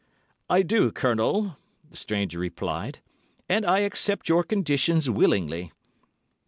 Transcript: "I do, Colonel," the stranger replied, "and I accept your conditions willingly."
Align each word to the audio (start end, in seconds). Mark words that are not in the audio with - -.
"I 0.49 0.63
do, 0.63 0.91
Colonel," 0.91 1.57
the 1.91 1.95
stranger 1.95 2.39
replied, 2.39 3.03
"and 3.47 3.63
I 3.63 3.81
accept 3.81 4.27
your 4.29 4.43
conditions 4.43 5.11
willingly." 5.11 5.73